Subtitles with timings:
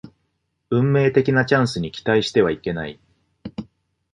[0.71, 2.99] 運命的なチャンスに期待してはいけない